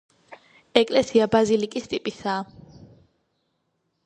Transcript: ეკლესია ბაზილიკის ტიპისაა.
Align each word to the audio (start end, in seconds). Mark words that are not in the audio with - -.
ეკლესია 0.81 1.27
ბაზილიკის 1.37 1.85
ტიპისაა. 1.93 2.41